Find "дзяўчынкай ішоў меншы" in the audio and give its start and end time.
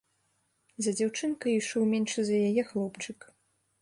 0.97-2.19